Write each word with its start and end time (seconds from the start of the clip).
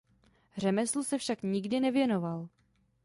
Řemeslu 0.57 1.03
se 1.03 1.17
však 1.17 1.43
nikdy 1.43 1.79
nevěnoval. 1.79 2.49